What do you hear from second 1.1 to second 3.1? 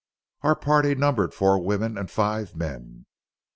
four women and five men.